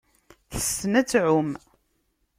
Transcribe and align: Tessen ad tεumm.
Tessen 0.51 0.93
ad 0.99 1.07
tεumm. 1.11 1.51